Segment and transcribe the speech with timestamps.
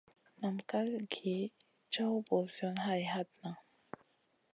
[0.39, 0.79] Nam ká
[1.13, 1.35] gi
[1.93, 3.49] caw ɓosiyona hay hatna.